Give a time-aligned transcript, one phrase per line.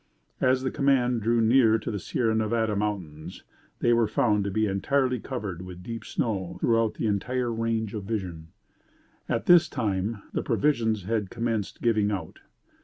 [0.41, 3.43] As the command drew near to the Sierra Nevada Mountains,
[3.81, 8.03] they were found to be entirely covered with deep snow throughout the entire range of
[8.05, 8.47] vision.
[9.29, 12.39] At this time the provisions had commenced giving out.